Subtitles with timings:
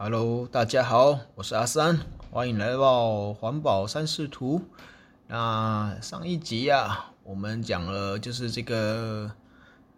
[0.00, 1.98] Hello，大家好，我是阿三，
[2.30, 4.62] 欢迎来到环保三视图。
[5.26, 9.28] 那上一集啊，我们讲了就是这个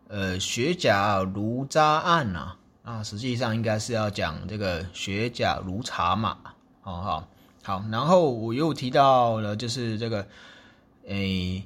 [0.08, 6.38] 呃雪甲炉渣案呐，那实际上应该是要讲这个雪甲炉茶嘛，
[6.80, 7.28] 好好
[7.62, 7.84] 好。
[7.90, 10.26] 然后我又提到了就是这个
[11.08, 11.62] 诶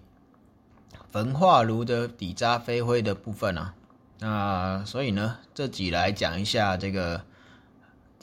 [1.12, 3.74] 焚化炉的底渣飞灰的部分啊，
[4.18, 7.22] 那所以呢，这集来讲一下这个。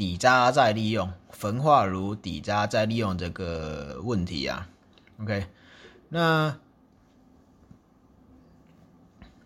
[0.02, 4.68] 底渣再利用，焚化炉底渣再利用这个问题啊
[5.22, 5.46] ，OK，
[6.10, 6.58] 那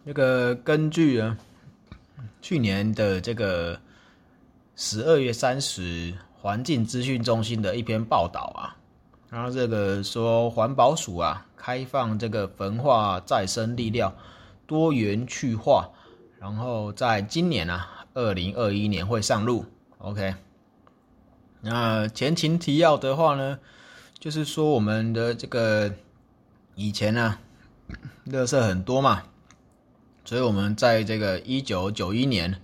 [0.05, 1.37] 那个根据呢
[2.41, 3.77] 去年的这个
[4.77, 8.77] 十二月三十环境资讯中心的一篇报道啊，
[9.29, 14.15] 然后这个说环保署啊开放这个焚化再生力料
[14.65, 15.89] 多元去化，
[16.39, 19.65] 然后在今年啊二零二一年会上路
[19.97, 20.33] ，OK。
[21.67, 23.57] 那前情提要的话呢，
[24.19, 25.91] 就是说我们的这个
[26.75, 27.39] 以前呢，
[28.27, 29.23] 垃圾很多嘛，
[30.23, 32.61] 所以我们在这个一九九一年，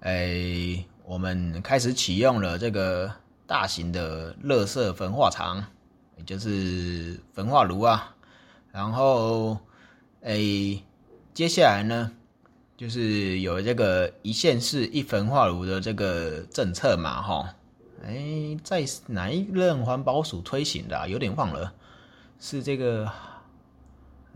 [0.00, 3.12] 哎，我们开始启用了这个
[3.46, 5.62] 大型的垃圾焚化厂，
[6.16, 8.14] 也就是焚化炉啊。
[8.72, 9.58] 然后，
[10.22, 10.38] 哎，
[11.34, 12.10] 接下来呢，
[12.78, 17.54] 就是有这个一线式一焚化炉的这个政策嘛，哈。
[18.06, 21.08] 哎，在哪一任环保署推行的？
[21.08, 21.72] 有点忘了，
[22.38, 23.10] 是这个，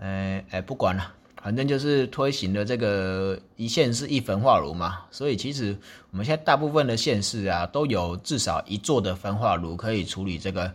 [0.00, 5.02] 哎哎，不管了，反正就是推行的这个一线是一焚化炉嘛。
[5.12, 5.78] 所以其实
[6.10, 10.74] 我们现在大部分的县市啊，都有至少一座的焚化炉可以处理这个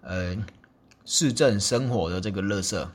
[0.00, 0.34] 呃
[1.04, 2.88] 市政生活的这个垃圾。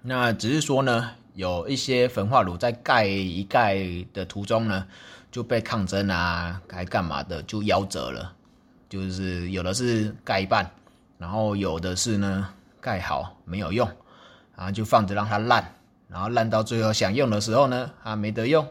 [0.00, 3.76] 那只是说呢，有一些焚化炉在盖一盖
[4.14, 4.86] 的途中呢，
[5.30, 8.32] 就被抗争啊，该干嘛的就夭折了。
[8.88, 10.70] 就是有的是盖一半，
[11.18, 12.48] 然后有的是呢
[12.80, 13.86] 盖好没有用，
[14.56, 15.74] 然后就放着让它烂，
[16.08, 18.66] 然后烂到最后想用的时候呢，它没得用，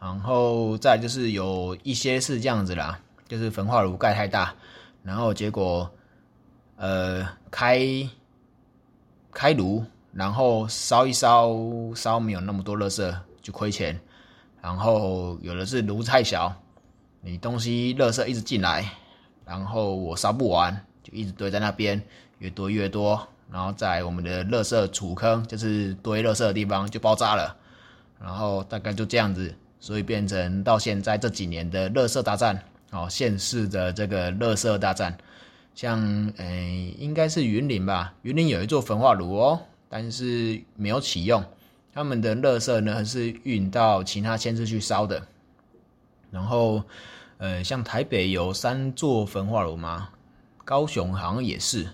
[0.00, 2.98] 然后再就是有一些是这样子啦，
[3.28, 4.52] 就是焚化炉盖太大，
[5.02, 5.88] 然后结果
[6.76, 7.80] 呃开
[9.32, 11.54] 开炉，然后烧一烧
[11.94, 13.98] 烧没有那么多热色就亏钱，
[14.60, 16.52] 然后有的是炉太小，
[17.20, 18.84] 你东西热色一直进来。
[19.46, 22.02] 然后我烧不完，就一直堆在那边，
[22.38, 27.54] 越堆越多，然后在我们的垃圾储坑，就是堆垃圾的地方就爆炸了，
[28.18, 32.58] 然后大概就这样子，所以变成到现在这几年的垃圾大战，
[32.90, 35.16] 哦，县市的这个垃圾大战，
[35.74, 41.44] 像诶应该是云林吧，云林有一座焚化炉哦，但是没有启用，
[41.92, 45.26] 他们的垃圾呢是运到其他县市去烧的，
[46.30, 46.82] 然后。
[47.38, 50.10] 呃，像台北有三座焚化炉嘛，
[50.64, 51.88] 高雄好像也是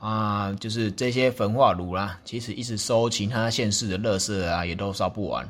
[0.00, 5.48] 啊，就是这些焚化炉啦，其实一直收其他县市的垃圾啊，也都烧不完，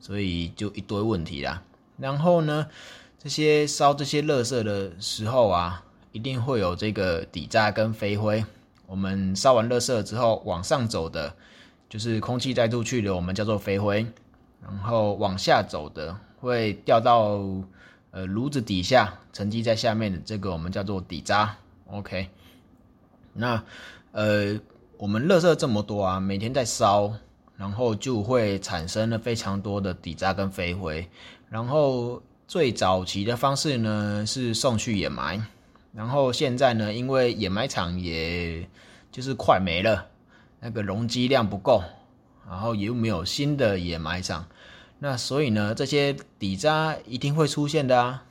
[0.00, 1.62] 所以就一堆问题啦。
[1.96, 2.66] 然后呢，
[3.18, 8.44] 这些烧这些垃圾的时候啊，一定会有这个底渣跟飞灰。
[8.86, 11.32] 我们烧完垃圾之后，往上走的，
[11.88, 14.04] 就是空气带出去的，我们叫做飞灰；
[14.60, 17.40] 然后往下走的，会掉到。
[18.12, 21.56] 呃，炉子底下沉积在下面的这个，我们叫做底渣。
[21.86, 22.28] OK，
[23.32, 23.62] 那
[24.12, 24.58] 呃，
[24.96, 27.12] 我们垃圾这么多啊，每天在烧，
[27.56, 31.08] 然后就会产生了非常多的底渣跟飞灰。
[31.48, 35.44] 然后最早期的方式呢，是送去掩埋。
[35.92, 38.68] 然后现在呢，因为掩埋场也
[39.12, 40.06] 就是快没了，
[40.60, 41.82] 那个容积量不够，
[42.48, 44.46] 然后又没有新的掩埋场。
[45.02, 48.22] 那所以呢，这些底渣一定会出现的啊，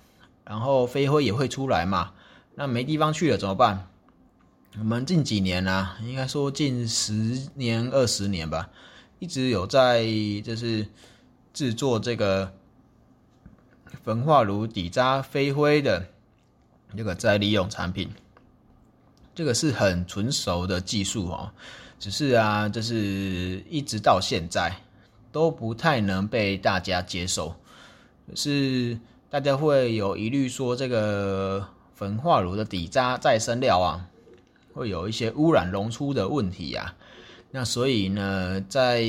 [0.45, 2.13] 然后飞灰也会出来嘛。
[2.53, 3.87] 那没地方去了怎么办？
[4.77, 8.69] 我们近几年啊，应该说近十年、二十年吧，
[9.17, 10.05] 一直有在
[10.43, 10.85] 就是
[11.53, 12.53] 制作这个
[14.03, 16.05] 焚化炉底渣飞灰的
[16.95, 18.11] 这个再利用产品。
[19.33, 21.49] 这个是很纯熟的技术哦，
[21.97, 24.71] 只是啊，就是一直到现在。
[25.31, 27.55] 都不太能被大家接受，
[28.33, 28.99] 是
[29.29, 34.07] 大家会有疑虑说这个焚化炉的底渣再生料啊，
[34.73, 36.95] 会有一些污染溶出的问题啊。
[37.51, 39.05] 那所以呢，在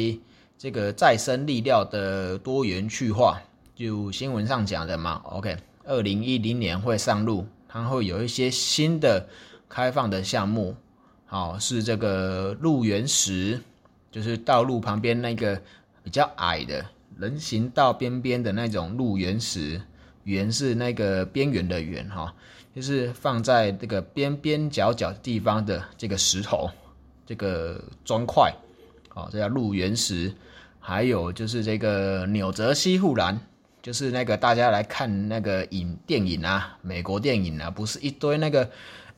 [0.58, 3.40] 这个再生力料的多元去化，
[3.74, 9.26] 就新闻上讲的嘛，OK，二零一零年会上路，它会有一些新的
[9.70, 10.76] 开放的项目，
[11.24, 13.58] 好是这个路缘石，
[14.10, 15.58] 就是道路旁边那个。
[16.02, 16.84] 比较矮的
[17.18, 19.80] 人行道边边的那种路缘石，
[20.24, 22.34] 圆是那个边缘的圆哈，
[22.74, 26.70] 就是放在这个边边角角地方的这个石头，
[27.26, 28.52] 这个砖块，
[29.14, 30.32] 哦，这叫鹿原石。
[30.82, 33.38] 还有就是这个纽泽西护栏，
[33.82, 38.68] 就是那个大家来看那个影电影啊，美国电影啊，不是一堆那个，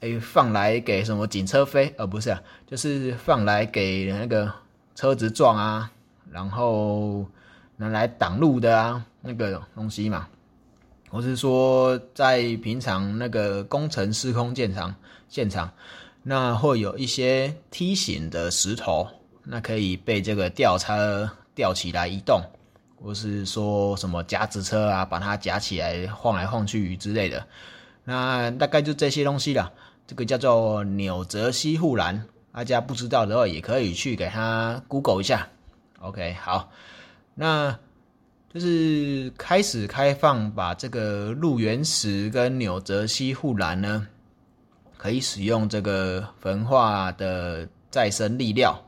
[0.00, 4.52] 哎，放来给什么警车飞，而不是啊，就是放来给那个
[4.96, 5.92] 车子撞啊，
[6.32, 7.26] 然后
[7.76, 10.26] 拿来挡路的啊，那个东西嘛。
[11.10, 14.94] 我是说，在平常那个工程施工现场
[15.28, 15.70] 现场，
[16.22, 19.06] 那会有一些梯形的石头，
[19.44, 21.30] 那可以被这个吊车。
[21.54, 22.40] 吊起来移动，
[22.98, 27.46] 或是说什么夹子车啊，把它夹起来晃来晃去之类的，
[28.04, 29.70] 那大概就这些东西了。
[30.06, 32.24] 这个叫做纽泽西护栏，
[32.54, 35.46] 大家不知道的话，也可以去给它 Google 一下。
[36.02, 36.70] OK，好，
[37.34, 37.78] 那
[38.52, 44.06] 就是开始开放，把这个路原石跟纽泽西护栏呢，
[44.98, 48.84] 可以使用这个焚化的再生力料，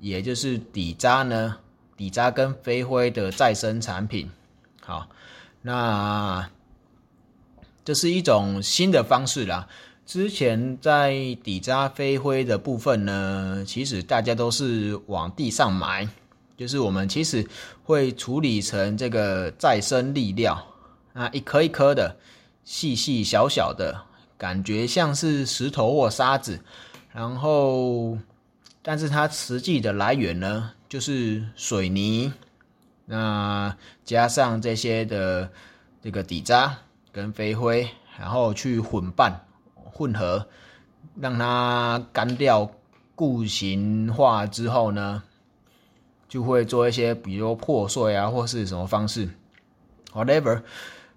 [0.00, 1.58] 也就是底渣呢。
[1.96, 4.30] 底渣跟飞灰的再生产品，
[4.82, 5.08] 好，
[5.62, 6.46] 那
[7.86, 9.66] 这是一种新的方式啦。
[10.04, 11.12] 之前在
[11.42, 16.06] 底渣飞灰的部分呢，其实大家都是往地上埋，
[16.56, 17.46] 就是我们其实
[17.84, 20.66] 会处理成这个再生粒料，
[21.12, 22.16] 啊，一颗一颗的，
[22.64, 24.00] 细细小小的，
[24.38, 26.58] 感觉像是石头或沙子，
[27.12, 28.16] 然后，
[28.82, 30.72] 但是它实际的来源呢？
[30.88, 32.32] 就是水泥，
[33.04, 35.50] 那加上这些的
[36.00, 36.78] 这个底渣
[37.10, 39.44] 跟飞灰，然后去混拌
[39.74, 40.46] 混合，
[41.20, 42.70] 让它干掉
[43.16, 45.22] 固形化之后呢，
[46.28, 49.28] 就会做一些比如破碎啊，或是什么方式
[50.12, 50.62] ，whatever，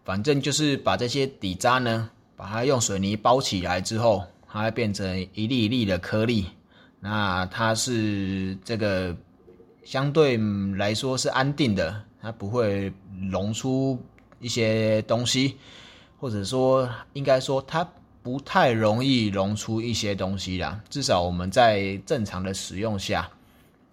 [0.03, 6.47] 反正就是把这些底渣呢，把它用水泥包起来之后，它会变成一粒一粒的颗粒，
[7.00, 9.15] 那它是这个。
[9.85, 10.38] 相对
[10.77, 12.94] 来说是安定的，它不会
[13.31, 14.00] 溶出
[14.39, 15.57] 一些东西，
[16.19, 17.89] 或者说应该说它
[18.21, 20.79] 不太容易溶出一些东西啦。
[20.91, 23.27] 至少我们在正常的使用下，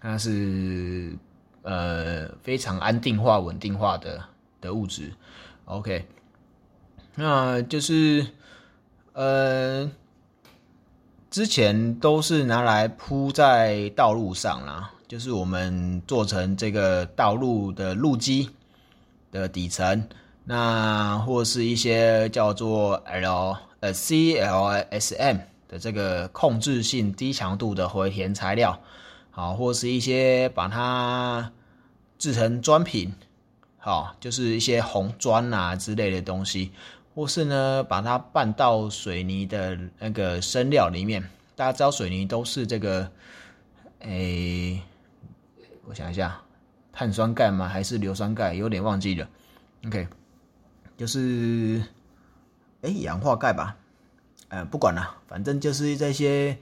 [0.01, 1.17] 它是
[1.63, 4.23] 呃非常安定化、稳定化的
[4.61, 5.13] 的物质。
[5.65, 6.07] OK，
[7.15, 8.27] 那就是
[9.13, 9.91] 呃
[11.31, 14.93] 之前都是拿来铺在道路上啦。
[15.09, 18.51] 就是我们做成这个道路的路基
[19.31, 20.09] 的底层，
[20.43, 28.81] 那或是一些叫做 L 呃 CLSM 的这个控制性低强度的回填材料，
[29.37, 31.53] 好，或是一些把它
[32.17, 33.13] 制成砖品，
[33.77, 36.73] 好，就是一些红砖啊之类的东西，
[37.15, 41.23] 或是呢把它拌到水泥的那个生料里面。
[41.55, 43.13] 大家知道水泥都是这个，
[43.99, 44.81] 诶。
[45.85, 46.41] 我想一下，
[46.91, 47.69] 碳酸钙吗？
[47.69, 48.55] 还是硫酸钙？
[48.55, 49.29] 有点忘记了。
[49.87, 50.09] OK，
[50.97, 51.83] 就是
[52.81, 53.77] 哎，氧化钙吧。
[54.49, 56.57] 呃，不管了，反正就是这些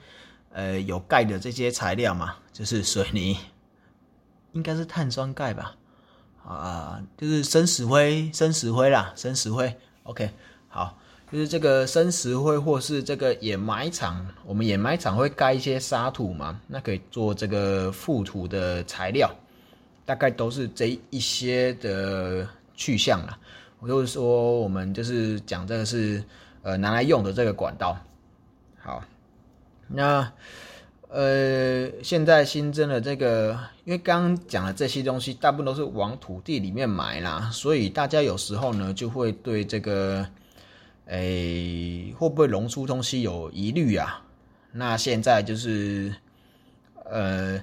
[0.50, 3.36] 呃有钙的这些材料嘛，就是水泥，
[4.52, 5.76] 应该是碳酸钙吧？
[6.42, 9.76] 啊，就是生石灰，生石灰啦，生石灰。
[10.04, 10.30] OK，
[10.68, 10.96] 好。
[11.32, 19.28] 就是这个生石灰，或是这个掩埋场，我们掩埋场会盖一些沙土嘛，那可以做这个覆土的材料，
[20.04, 23.36] 大概都是这一些的去向啦。
[23.80, 26.22] 我就是说，我们就是讲这个是
[26.62, 27.98] 呃拿来用的这个管道。
[28.78, 29.02] 好，
[29.88, 30.30] 那
[31.14, 40.26] 呃现在新增的这个，因为刚刚讲的这些东西，大部分都是往土地里面埋啦，所以大家有时候呢就会对这个。
[41.06, 44.24] 诶，会不会溶出东西有疑虑啊？
[44.72, 46.14] 那现在就是，
[47.04, 47.62] 呃，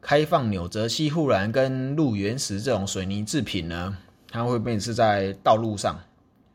[0.00, 3.96] 开放纽泽西护栏跟路原石这种水泥制品呢，
[4.28, 5.96] 它会变是在道路上，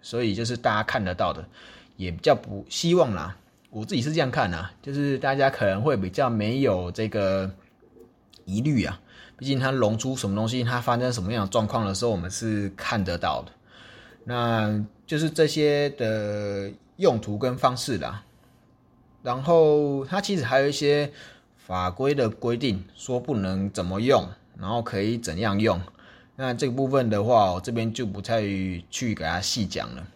[0.01, 1.47] 所以就是大家看得到的，
[1.95, 3.37] 也比较不希望啦。
[3.71, 7.49] 我自己是这样看啊，就是大家可能会比较没有这个
[8.45, 8.99] 疑虑啊，
[9.37, 13.51] 毕竟它融出什么东西，它发生什么样的状况的时候，我们是看得到的。
[14.23, 18.23] 那就是这些的用途跟方式啦，
[19.21, 21.11] 然后它其实还有一些
[21.57, 25.79] 法规的规定，说不能怎么用，然后可以怎样用。
[26.35, 28.41] 那这个部分的话，我这边就不太
[28.89, 30.07] 去给它细讲了。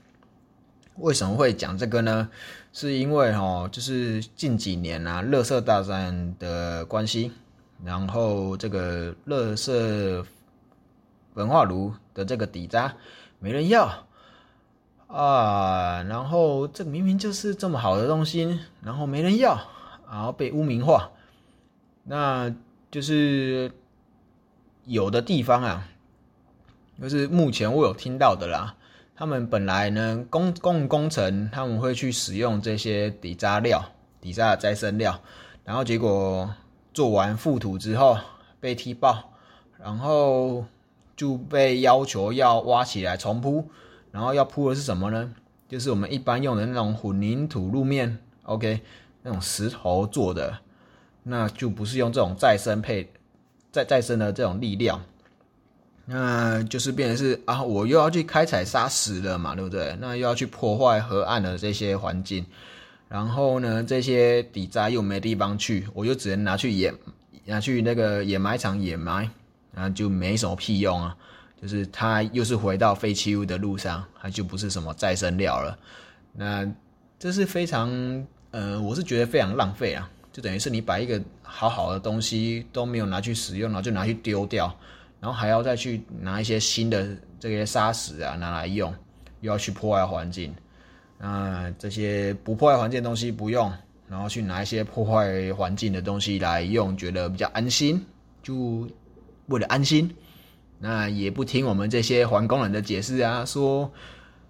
[0.97, 2.29] 为什么会讲这个呢？
[2.71, 7.31] 是因为哈，就是近几年啊，乐色大战的关系，
[7.83, 10.25] 然后这个乐色
[11.33, 12.95] 文化炉的这个底渣。
[13.39, 14.05] 没人要，
[15.07, 19.59] 啊，然后这明明就是这么好的东西，然后没人要，
[20.09, 21.11] 然后被污名化，
[22.03, 22.55] 那
[22.89, 23.69] 就是
[24.85, 25.89] 有的地方啊，
[27.01, 28.77] 就是目前我有听到的啦，
[29.23, 33.81] 他们本来呢工工工程他们会去使用这些底渣料、
[34.19, 35.17] 底渣的再生料，
[35.63, 36.53] 然后结果
[36.93, 38.17] 做完覆土之后
[38.59, 39.31] 被踢爆，
[39.79, 40.65] 然后
[41.15, 43.69] 就被要求要挖起来重铺。
[44.11, 45.33] 然后要铺的是什么呢？
[45.69, 48.81] 就是我们一般用的那种混凝土路面，OK，
[49.21, 50.59] 那种石头做的，
[51.23, 53.13] 那就不是用这种再生配
[53.71, 55.01] 再再生的这种力量，
[56.05, 59.95] 那就是变成是啊，我又要去开采砂石了嘛，对不对？
[60.01, 62.45] 那又要去破坏河岸的这些环境，
[63.07, 66.93] 然后呢，这些底渣又没地方去，我就只能拿去掩
[67.45, 69.29] 拿去那个掩埋场掩埋，
[69.73, 71.15] 然后就没什么屁用啊。
[71.61, 75.77] 就是它又是回到废弃物的路上，它就不是什么再生料了。
[76.33, 76.69] 那
[77.17, 77.89] 这是非常
[78.51, 80.09] 呃，我是觉得非常浪费啊！
[80.33, 84.77] 就等于是你把一个好好的东西都没有拿去使用，然后就拿去丢掉，
[85.23, 87.07] 然后还要再去拿一些新的
[87.39, 88.93] 这些砂石啊拿来用，
[89.39, 90.53] 又要去破坏环境。
[91.17, 93.71] 那这些不破坏环境的东西不用，
[94.09, 98.05] 然后去拿一些破坏环境的东西来用，觉得比较安心，
[98.41, 98.85] 就
[99.45, 100.13] 为了安心。
[100.77, 103.89] 那也不听我们这些环工人的解释啊，说，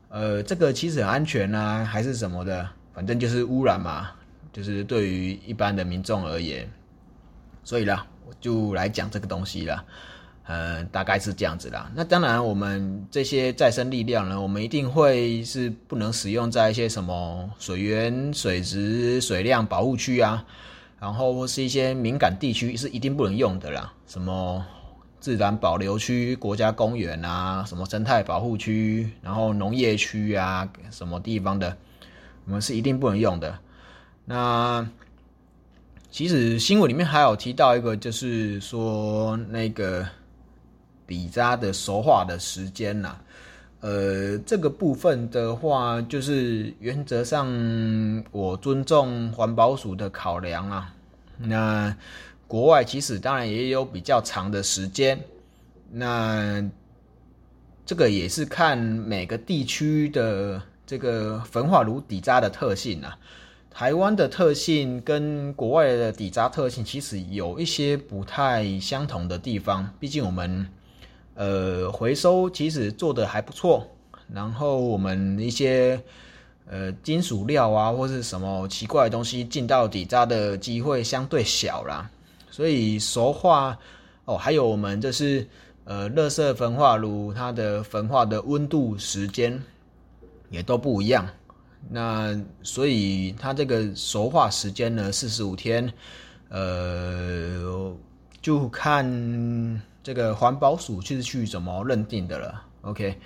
[0.09, 4.09] 呃，这个其实很安全啊，还是什么的，反正就是污染嘛，
[4.51, 6.67] 就是对于一般的民众而言，
[7.63, 9.85] 所以啦，我就来讲这个东西了，
[10.45, 11.91] 呃，大概是这样子啦。
[11.95, 20.45] 那当然，我们这些再生力量呢，我们一定会是不能使用在一些什么水源、水质、水量保护区啊，
[20.99, 24.65] 然后是一些敏感地区是一定不能用的啦，什么。
[25.23, 31.77] 自然保留区、国家公园啊，什么生态保护区，然后农业区啊，什么地方的，
[32.43, 33.57] 我们是一定不能用的。
[34.25, 34.85] 那
[36.11, 40.05] 其实新闻里面还有提到一个，就是说那个
[41.07, 43.15] 底渣的熟化的时间呐，
[43.81, 47.47] 呃，这个部分的话，就是原则上
[48.31, 50.93] 我尊重环保署的考量啊，
[51.37, 51.95] 那。
[52.45, 55.19] 国外其实当然也有比较长的时间，
[55.89, 56.63] 那
[57.83, 63.17] 这个也是看每个地区的这个焚化炉底渣的特性啊。
[63.71, 70.67] 台湾的特性跟国外的底渣特性其实有一些不太相同的地方，毕竟我们
[71.35, 73.87] 呃回收其实做的还不错，
[74.31, 76.01] 然后我们一些
[76.67, 82.09] 呃金属料啊或是什么奇怪的东西进到底渣的机会相对小啦。
[82.49, 83.77] 所以熟化
[84.25, 85.47] 哦，还有我们就是
[85.85, 89.61] 呃，热色焚化炉它的焚化的温度时间
[90.49, 91.27] 也都不一样。
[91.89, 95.91] 那所以它这个熟化时间呢，四十五天，
[96.47, 97.93] 呃，
[98.43, 102.63] 就看这个环保署是去怎么认定的了。
[102.81, 103.17] OK，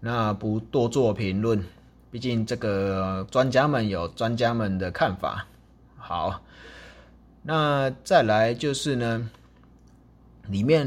[0.00, 1.62] 那不多做评论，
[2.10, 5.46] 毕竟这个专家们有专家们的看法。
[5.98, 6.42] 好。
[7.44, 9.28] 那再来就是呢，
[10.46, 10.86] 里面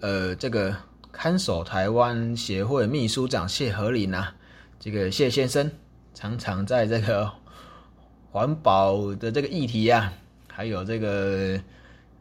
[0.00, 0.74] 呃，这个
[1.12, 4.34] 看守台湾协会秘书长谢和林啊，
[4.80, 5.70] 这个谢先生
[6.12, 7.30] 常常在这个
[8.32, 10.12] 环保的这个议题啊，
[10.48, 11.56] 还有这个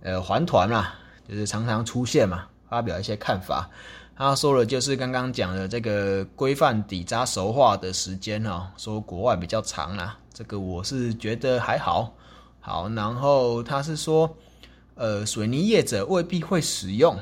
[0.02, 0.96] 呃环团啊，
[1.28, 3.70] 就是常常出现嘛，发表一些看法。
[4.16, 12.14] 他说了，就是刚刚讲的这个规范底渣熟化的时间哦，说国外比较长啊，这个我是觉得还好。
[12.60, 14.38] 好，然后他是说，
[14.94, 17.18] 呃，水泥业者未必会使用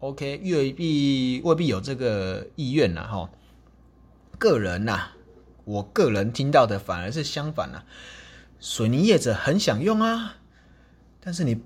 [0.00, 3.30] ，OK，未必未必有这个意愿呐，哈。
[4.38, 5.04] 个人呐，
[5.64, 7.82] 我个人听到的反而是相反呐，
[8.60, 10.34] 水泥业者很想用啊，
[11.20, 11.62] 但是你，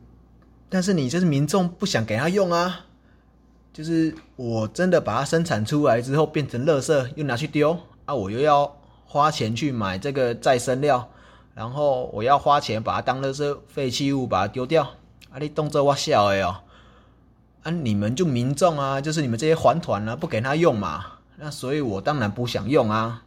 [0.68, 2.86] 但是你就是民众不想给他用啊，
[3.72, 11.08] 就是我真的把它生产出来之后变成垃圾，又拿去丢啊，我又要花钱去买这个再生料。
[11.54, 14.82] 然后我要花钱把它当了是废弃物，把它丢掉。
[15.30, 16.56] 啊，你动作我笑哎哦，
[17.62, 21.06] 啊，你们就民众啊，就是你们这些环团啊，不给他用嘛。
[21.36, 23.22] 那所以我当然不想用啊。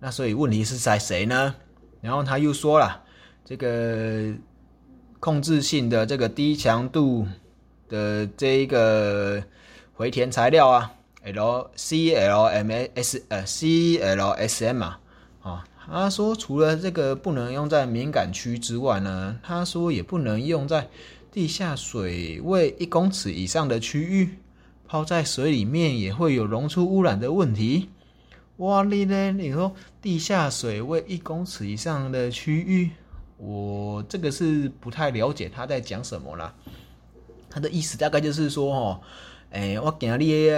[0.00, 1.54] 那所以问题是在谁呢？
[2.00, 3.02] 然后他又说了，
[3.44, 4.32] 这个
[5.20, 7.26] 控制性的这个低强度
[7.88, 9.42] 的这一个
[9.92, 15.00] 回填材料啊，L C L M S 呃 C L S M 啊，
[15.42, 15.64] 啊。
[15.86, 20.88] 他说，除了这个不能用在敏感区之外呢，他说也不能用在
[21.32, 24.38] 地下水位一公尺以上的区域，
[24.86, 27.88] 泡在水里面也会有溶出污染的问题。
[28.58, 29.32] 哇哩呢？
[29.32, 32.90] 你说地下水位一公尺以上的区域，
[33.40, 36.54] 我这个是不太了解他在讲什么啦。
[37.48, 39.00] 他的意思大概就是说，哦，
[39.50, 40.50] 诶，我惊你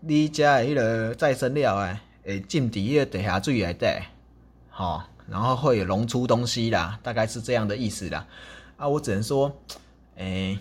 [0.00, 3.86] 你家迄个再生料诶，会进伫迄个地下水内底，
[4.70, 8.26] 吼，然后会溶出东西啦，大概是这样的意思啦。
[8.76, 9.54] 啊，我只能说，
[10.16, 10.58] 诶，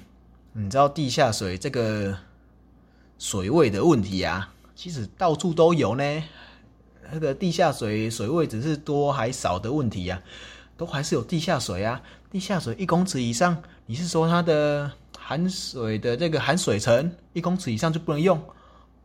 [0.51, 2.17] 你知道地下水这个
[3.17, 6.23] 水位的问题啊，其实到处都有呢。
[7.11, 10.21] 那个地下水水位只是多还少的问题呀，
[10.83, 12.01] 都还是有地下水啊。
[12.29, 18.37] 地下水一公尺以上，你是说它的含水的这个含水层一公尺以上就不能用？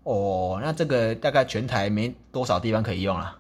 [0.03, 3.39] 哦，那这个大概全台没多少地方可以用了。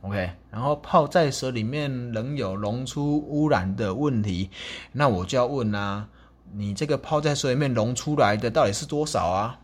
[0.00, 4.48] OK，然后泡在水里面仍有溶出污染的问题，
[4.92, 6.08] 那我就要问啦，
[6.54, 9.58] 你这个泡在水里面溶出来的到底是多少啊？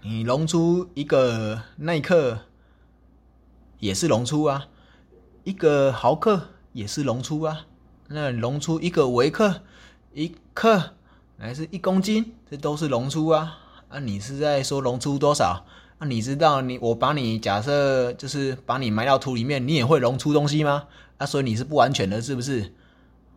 [0.00, 2.38] 你溶出一个耐克？
[3.80, 4.68] 也是溶出啊，
[5.42, 6.40] 一个毫克
[6.72, 7.66] 也是溶出啊，
[8.08, 9.62] 那溶出一个微克、
[10.14, 10.94] 一克
[11.38, 13.58] 还是一公斤，这都是溶出啊。
[13.88, 15.64] 啊，你是在说溶出多少？
[15.98, 20.84] 那你知道你我把你假设就是把你埋到土里面，你也会溶出东西吗？
[21.18, 22.72] 啊，所以你是不完全的，是不是？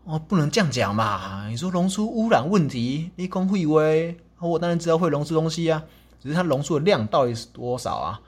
[0.06, 1.48] 哦，不能这样讲嘛。
[1.50, 5.84] 你说溶出污染问题，一公会微，我当然知道会溶出东西啊，
[6.22, 8.22] 只是它溶出的量到底是多少啊？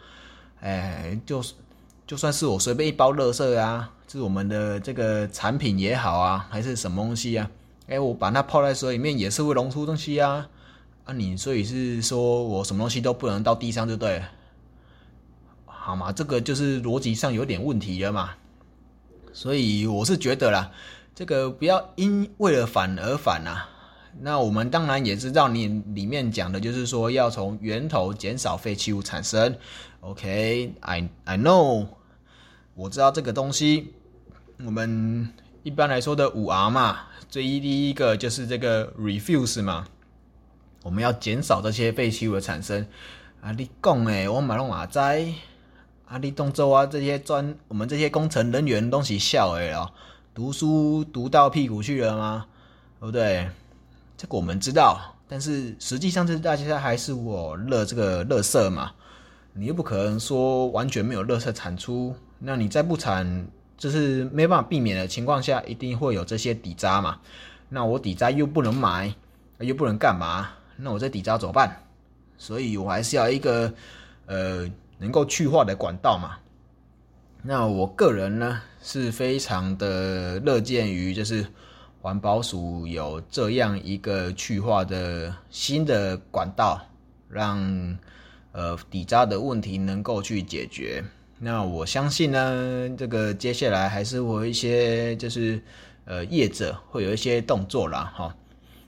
[0.60, 1.54] 哎，就是。
[2.08, 7.52] 就算是我随便一包垃圾啊，是我们的这个产品也好啊，还是什么东西啊？
[7.88, 10.48] 哎，我把它泡在水里面也是会溶出东西啊。
[11.04, 14.24] 啊，你所以是说我什么东西都不能到地上就对，
[15.66, 16.10] 好嘛？
[16.14, 18.30] 这个就是逻辑上有点问题了嘛。
[19.34, 20.72] 所以我是觉得啦，
[21.14, 23.70] 这个不要因为了反而反啊。
[24.22, 29.54] 那我们当然也知道，你里面讲的就是说要从源头减少废弃物产生。
[30.00, 31.86] OK，I I know。
[32.78, 33.92] 我知道这个东西，
[34.64, 35.28] 我们
[35.64, 39.88] 一般来说的五 R 嘛，最一第一个就是这个 refuse 嘛，
[40.84, 42.86] 我们要减少这些废弃物的产生。
[43.42, 45.02] 啊，你讲诶，我马龙马仔，
[46.06, 49.92] 啊，你动作啊，这些专我们这些工程人员东西笑诶哦，
[50.36, 52.46] 读书读到屁股去了吗？
[53.00, 53.50] 对不对？
[54.16, 58.92] 这个我们知道，但是实际上这大家还是我乐这个乐色嘛，
[59.58, 62.16] 你又不可能说完全没有乐色产出。
[62.38, 67.20] 那你在不产，就是没办法避免的情况下，一定会有这些底渣嘛？
[67.68, 69.12] 那我底渣又不能买，
[69.60, 70.50] 又不能干嘛？
[70.76, 71.76] 那我这底渣怎么办？
[72.38, 73.74] 所以我还是要一个
[74.28, 76.38] 呃能够去化的管道嘛。
[77.42, 81.44] 那我个人呢是非常的乐见于，就是
[82.00, 86.80] 环保署有这样一个去化的新的管道，
[87.28, 87.58] 让
[88.58, 91.04] 呃底渣的问题能够去解决。
[91.38, 95.62] 那我相信呢，这个接下来还是会有一些就是
[96.06, 98.36] 呃业者会有一些动作啦，哈。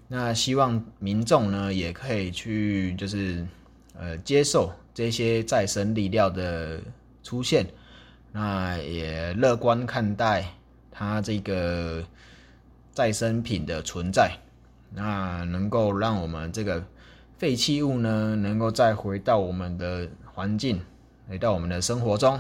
[0.08, 3.45] 那希望民众呢也可以去就是
[3.93, 6.82] 呃接受这些再生力料的
[7.21, 7.63] 出现，
[8.32, 10.43] 那也乐观看待
[10.89, 12.03] 它这个
[12.91, 14.36] 再生品的存在，
[14.91, 16.84] 那能够让我们这个
[17.39, 20.80] 废弃物呢能够再回到我们的环境。
[21.30, 22.39] 回到我们的生活中，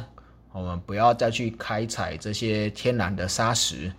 [0.51, 3.91] 我们不要再去开采这些天然的砂石，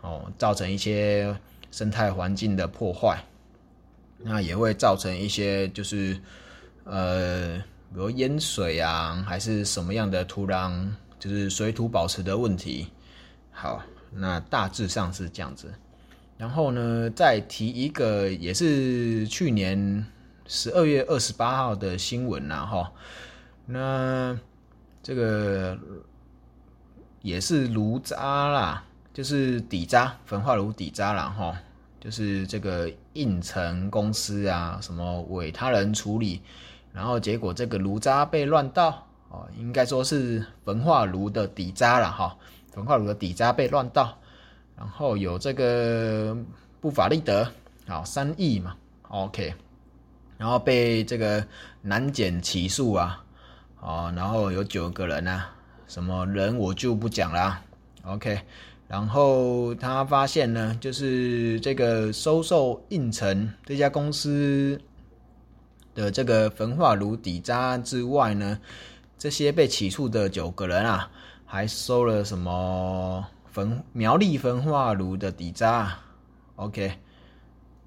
[0.00, 1.36] 哦，造成一些
[1.70, 3.22] 生态环境的破坏，
[4.18, 6.18] 那也会造成一些就是
[6.84, 7.58] 呃，
[7.92, 12.88] 比如淹水啊，还是什么样的土壤，就是水土保持的问题。
[13.52, 15.70] 好，那大致上是这样子。
[16.38, 20.06] 然后呢，再提一个，也是去年
[20.46, 22.92] 十二月二十八号的新闻啦，哈。
[23.66, 24.38] 那
[25.02, 25.78] 这个
[27.22, 31.56] 也是炉渣啦，就是底渣，焚化炉底渣啦，哈，
[31.98, 36.42] 就是这个应城公司啊，什么委他人处理，
[36.92, 42.36] 然后结果这个炉渣被乱倒，哦，应该说是焚化炉的底渣了，哈，
[42.72, 44.14] 焚化炉的底渣被乱倒，
[44.76, 46.36] 然后有这个
[46.82, 47.50] 不法利得，
[47.86, 48.76] 好三亿嘛
[49.08, 49.54] ，OK，
[50.38, 51.46] 然后被这个
[51.82, 53.24] 南检起诉啊。
[53.80, 55.42] 哦，然后有九个人呐，
[55.86, 57.60] 什么人我就不讲了
[58.04, 58.40] ，OK。
[58.88, 64.80] 然后他发现呢，就是这个收受应城这家公司
[65.94, 68.58] 的这个焚化炉底渣之外呢，
[69.18, 71.10] 这些被起诉的九个人啊，
[71.44, 75.98] 还收了什么焚苗栗焚化炉的底渣
[76.56, 76.98] ，OK。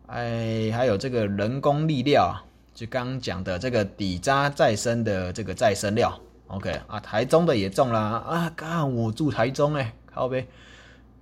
[0.08, 2.36] 哎，还有这个人工力料。
[2.74, 6.16] 就刚讲的这个底渣再生的这个再生料
[6.46, 8.54] OK 啊，台中的也中啦啊！
[8.56, 10.46] 刚我住台中哎，靠呗，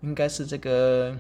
[0.02, 1.16] 应该是这个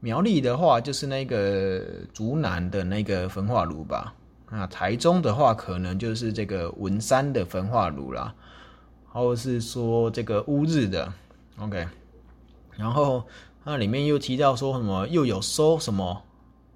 [0.00, 4.14] 苗栗的话，就是那个竹南的那个焚化炉吧。
[4.50, 8.34] 那台中的话，可能就是这个文山的焚化炉啦，
[9.08, 11.10] 或是说这个乌日的
[11.58, 11.88] OK。
[12.76, 13.24] 然后
[13.64, 16.22] 那里面又提到说什么，又有收什么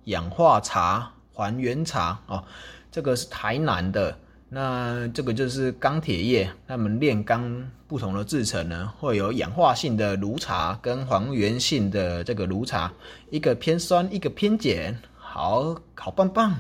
[0.05, 2.43] 氧化茶、还原茶哦，
[2.91, 4.17] 这个是台南的。
[4.49, 12.93] 那这个就是钢铁业，他们炼钢不同的制成呢，会有氧化性的炉茶跟还原性的这个炉茶，
[13.31, 16.55] 一个偏酸，一个偏碱，好好棒棒，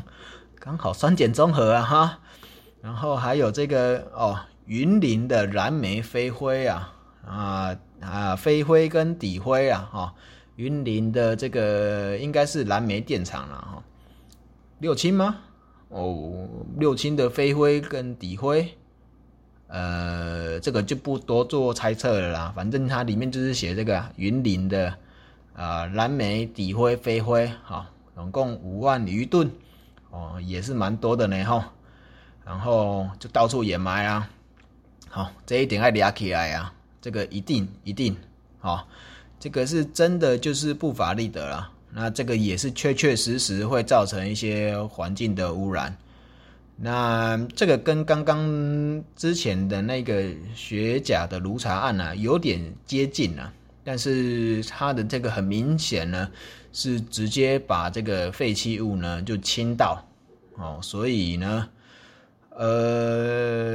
[0.58, 2.18] 刚好酸碱中和啊哈。
[2.80, 6.92] 然后还有这个哦，云林的蓝莓飞灰啊
[7.24, 10.14] 啊啊，飞灰跟底灰啊哈，
[10.56, 13.82] 云林的这个应该是蓝莓电厂了哈，
[14.78, 15.40] 六轻吗？
[15.88, 18.76] 哦，六轻的飞灰跟底灰，
[19.68, 22.52] 呃，这个就不多做猜测了啦。
[22.54, 24.94] 反正它里面就是写这个云林的
[25.54, 29.50] 啊蓝莓底灰飞灰，好，总共五万余吨，
[30.10, 31.72] 哦，也是蛮多的呢哈。
[32.44, 34.30] 然后就到处掩埋啊，
[35.08, 38.16] 好，这一点要抓起来啊，这个一定一定
[38.58, 38.86] 好，
[39.44, 41.70] 这个是真的就是不法利得了。
[41.92, 45.94] 那这个也是确确实实会造成一些环境的污染。
[46.78, 53.52] 那这个跟刚刚之前的那个雪甲的炉茶案呢，有点接近啊，
[53.84, 56.26] 但是它的这个很明显呢，
[56.72, 60.02] 是直接把这个废弃物呢就倾倒
[60.56, 61.68] 哦，所以呢，
[62.48, 63.73] 呃。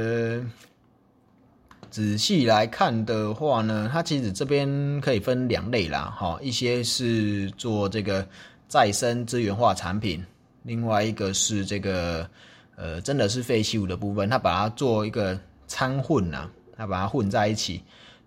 [1.90, 8.24] 仔细来看的话呢，它其实这边可以分两类啦，哈，一些是做这个
[8.68, 10.24] 再生资源化产品，
[10.62, 12.28] 另外一个是这个
[12.76, 17.82] 呃，真的是废弃物的部分，它把它做一个掺混呐，它把它混在一起，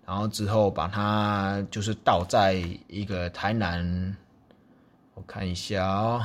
[0.06, 4.14] 然后之后把它就是倒在一个台南，
[5.14, 6.22] 我看一下哦，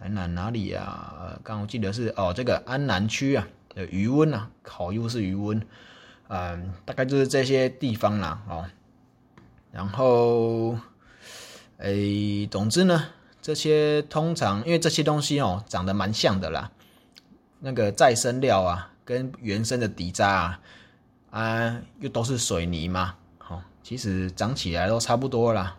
[0.00, 1.38] 台南哪里呀？
[1.44, 5.62] 刚我记得是哦，这个安南区啊的余温啊，烤又是余温。
[6.28, 8.64] 嗯，大概就是这些地方啦，哦，
[9.70, 10.78] 然后，
[11.78, 13.08] 诶，总之呢，
[13.42, 16.70] 这些通常因为这些东西哦，长得蛮像的啦，
[17.60, 20.60] 那个再生料啊，跟原生的底渣啊，
[21.30, 25.76] 啊，又都是水泥嘛，好，其实长起来都差不多啦，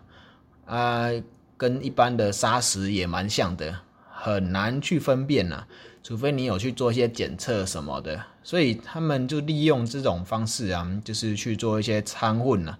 [0.66, 1.08] 啊，
[1.56, 3.80] 跟一般的砂石也蛮像的，
[4.26, 5.64] 很难去分辨呐。
[6.02, 12.76] 除非你有去做一些检测什么的，所以他们就利用这种方式啊，就是去做一些掺混啊，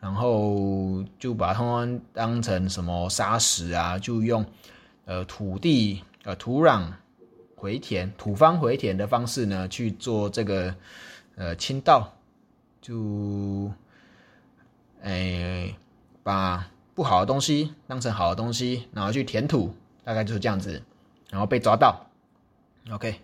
[0.00, 4.44] 然后就把它们当成什么砂石啊，就用
[5.06, 6.84] 呃土地呃土壤
[7.56, 10.74] 回填、土方回填的方式呢去做这个
[11.36, 12.10] 呃倾倒，
[12.80, 13.70] 就
[15.02, 15.74] 诶
[16.22, 20.82] 把不好的东西当成好的东西，然后去填土，大概就是这样子，
[21.30, 22.06] 然后被抓到。
[22.90, 23.14] OK，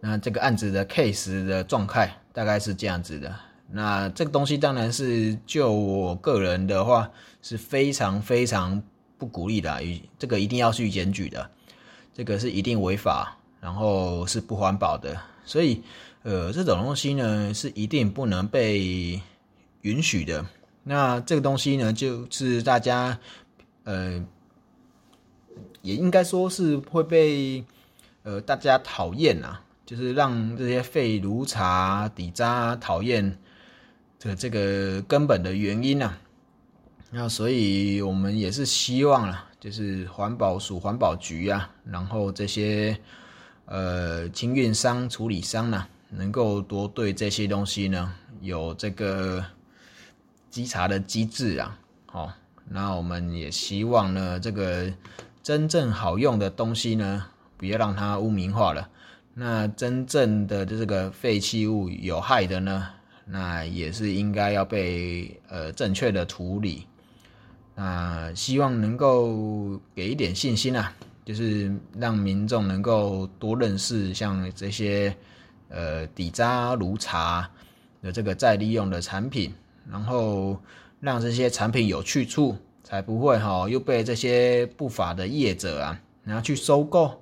[0.00, 3.34] 那这个案子的 case 的状态大概是这样子的。
[3.70, 7.10] 那这个东西当然是就我个人的话
[7.42, 8.82] 是非常非常
[9.18, 9.80] 不鼓励的，
[10.18, 11.50] 这个一定要去检举的，
[12.12, 15.18] 这个是一定违法，然后是不环保的。
[15.44, 15.82] 所以，
[16.22, 19.20] 呃，这种东西呢是一定不能被
[19.82, 20.44] 允许的。
[20.82, 23.18] 那这个东西呢，就是大家，
[23.84, 24.24] 呃，
[25.84, 27.64] 也应该说是会被。
[28.26, 33.36] 呃，大家讨厌啊，就是让这些废炉茶底渣讨厌
[34.18, 36.18] 的这个根本的原因啊。
[37.10, 42.98] 那所以我们也是希望啊，就是环保署环保局啊，然后这些
[43.66, 49.44] 呃清运商、处理商呢，能够多对这些东西呢有这个
[50.48, 51.78] 稽查的机制啊。
[52.06, 52.32] 好，
[52.70, 54.90] 那我们也希望呢，这个
[55.44, 57.26] 真正好用的东西呢。
[57.56, 58.90] 不要让它污名化了。
[59.32, 62.88] 那真正的这个废弃物有害的呢，
[63.24, 66.84] 那也是应该要被呃正确的处理。
[67.76, 70.92] 那希望能够给一点信心啊，
[71.24, 75.16] 就是让民众能够多认识像这些
[75.68, 77.48] 呃底渣炉茶
[78.02, 79.54] 的这个再利用的产品，
[79.88, 80.60] 然后
[81.00, 87.20] 让这些产品有去处，才不会哈又被这些不法的业者啊然后去收购。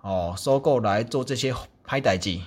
[0.00, 2.42] 哦，收购来做这些拍代机，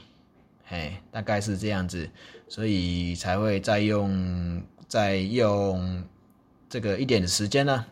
[0.65, 2.07] 嘿，大概是这样子，
[2.47, 6.03] 所以才会再用再用
[6.69, 7.83] 这个一点的时间呢，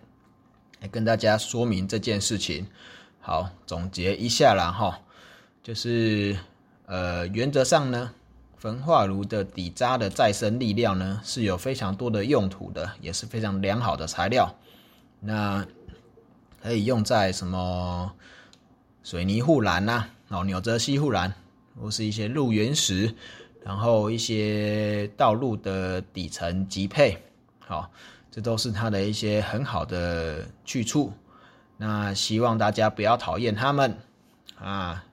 [0.82, 2.68] 来跟大家说明这件事情。
[3.20, 5.02] 好，总结一下啦哈，
[5.64, 6.38] 就是
[6.86, 8.14] 呃，原则上呢，
[8.66, 14.52] 焚化炉的底渣的再生力量呢，是有非常多的用途的，也是非常良好的材料。
[15.20, 15.64] 那
[16.64, 18.12] 可以用在什么
[19.04, 21.32] 水泥护栏呐，哦，纽泽西护栏，
[21.80, 23.14] 或是一些路缘石，
[23.64, 27.22] 然后一些道路的底层级配，
[27.60, 27.92] 好，
[28.32, 31.14] 这都是它的一些很好的去处。
[31.78, 33.96] 那希望大家不要讨厌他们
[34.58, 35.06] 啊，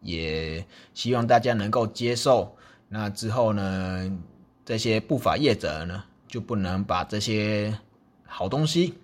[0.00, 2.55] 也希望大家能够接受。
[2.88, 4.18] 那之后呢，
[4.64, 7.76] 这些不法业者呢，就不能把这些
[8.24, 8.94] 好东西，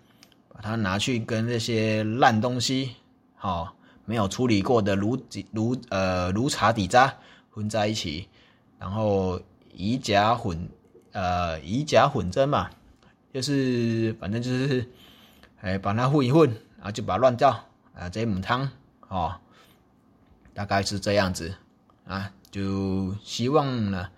[0.49, 2.97] 把它拿去跟那些烂东西，
[3.35, 5.17] 好没有处理过的炉
[5.53, 7.15] 炉呃炉茶底渣
[7.51, 8.29] 混在一起，
[8.79, 9.41] 然后
[9.73, 10.69] 以假混
[11.13, 12.71] 呃以假混真嘛，
[13.33, 14.89] 就是反正就是
[15.61, 16.55] 哎把它混一混。
[16.83, 17.49] 啊，就把它乱掉
[17.95, 18.09] 啊！
[18.09, 18.69] 这母汤
[19.07, 19.37] 哦，
[20.53, 21.55] 大概是这样子
[22.05, 22.29] 啊。
[22.53, 24.11] 就希望呢，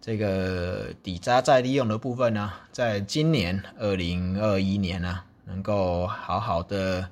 [0.00, 7.10] 这个底渣再利用的部分呢，在今年二零二一年呢，能够好好的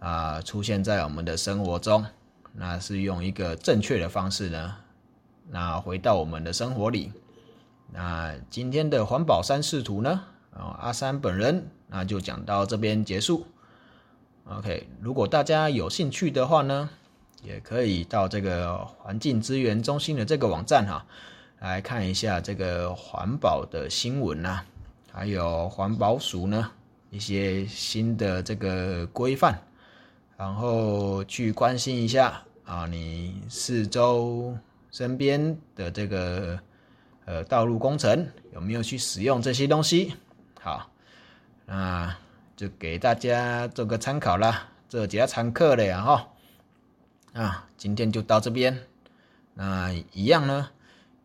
[0.00, 2.04] 啊出现在我们的生活中。
[2.54, 4.76] 那是用一个正确的方式呢，
[5.50, 7.12] 那回到我们的生活里。
[7.92, 13.46] 那今天的环保三视图呢，啊阿三本人那就讲到这边结束。
[14.46, 16.90] OK，如果大家有兴趣的话呢，
[17.42, 21.04] 也可以到这个环境资源中心的这个网站哈，
[21.60, 24.60] 来看一下这个环保的新闻呐，
[25.12, 26.70] 还有环保署呢
[27.10, 29.58] 一些新的这个规范，
[30.36, 34.56] 然后去关心一下啊，你四周
[34.90, 36.58] 身边的这个
[37.24, 40.14] 呃道路工程有没有去使用这些东西？
[40.60, 40.90] 好，
[41.66, 42.16] 那。
[42.54, 46.28] 就给大家做个参考啦，这几参课了呀哈。
[47.32, 48.78] 啊，今天就到这边。
[49.54, 50.68] 那一样呢，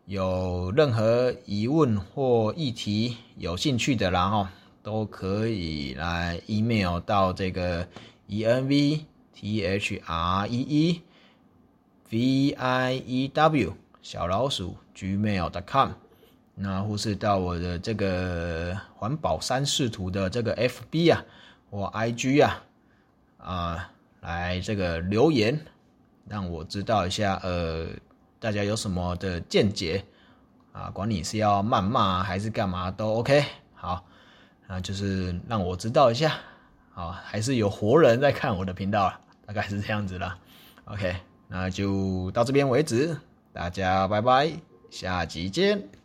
[0.06, 4.46] 有任何疑问或议题有兴趣的然后，
[4.82, 7.86] 都可以来 email 到这个
[8.26, 11.02] e n v t h r e e
[12.10, 15.90] v i e w 小老鼠 gmail.com。
[16.54, 21.24] 那或是到我的这个环保三视图的这个 FB 啊
[21.70, 22.64] 或 IG 啊
[23.36, 25.56] 啊来这个留言，
[26.28, 27.86] 让我知道一下，呃，
[28.38, 30.04] 大家有什么的见解
[30.72, 30.90] 啊？
[30.90, 33.44] 管你是要谩骂还是干嘛都 OK。
[33.74, 34.04] 好，
[34.66, 36.36] 啊就是让我知道一下，
[36.92, 40.38] 好，还是有活人在看我的频道啊， 大概是这样子了。
[40.84, 41.16] OK，
[41.48, 43.16] 那就到这边为止，
[43.52, 44.52] 大家拜拜，
[44.90, 45.97] 下集见。